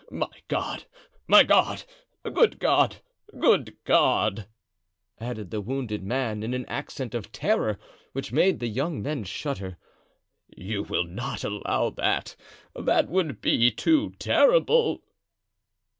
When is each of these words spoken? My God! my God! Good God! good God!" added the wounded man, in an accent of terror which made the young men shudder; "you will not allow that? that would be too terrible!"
My 0.09 0.29
God! 0.47 0.85
my 1.27 1.43
God! 1.43 1.83
Good 2.23 2.57
God! 2.57 3.03
good 3.37 3.77
God!" 3.83 4.47
added 5.19 5.51
the 5.51 5.61
wounded 5.61 6.01
man, 6.01 6.41
in 6.41 6.55
an 6.55 6.65
accent 6.65 7.13
of 7.13 7.31
terror 7.31 7.77
which 8.11 8.31
made 8.31 8.59
the 8.59 8.67
young 8.67 9.03
men 9.03 9.25
shudder; 9.25 9.77
"you 10.57 10.81
will 10.81 11.05
not 11.05 11.43
allow 11.43 11.91
that? 11.91 12.35
that 12.75 13.09
would 13.09 13.41
be 13.41 13.69
too 13.69 14.13
terrible!" 14.17 15.03